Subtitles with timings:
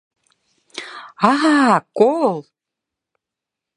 [1.29, 2.37] А-а-а, кол!